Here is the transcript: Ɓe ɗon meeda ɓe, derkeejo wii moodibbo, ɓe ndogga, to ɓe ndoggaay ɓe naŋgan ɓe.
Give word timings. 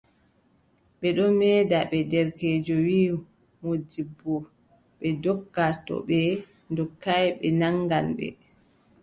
Ɓe 0.99 1.07
ɗon 1.17 1.31
meeda 1.39 1.77
ɓe, 1.91 1.97
derkeejo 2.11 2.75
wii 2.87 3.07
moodibbo, 3.61 4.33
ɓe 4.99 5.07
ndogga, 5.17 5.65
to 5.85 5.93
ɓe 6.07 6.19
ndoggaay 6.71 7.25
ɓe 7.39 7.47
naŋgan 7.59 8.07
ɓe. 8.17 8.27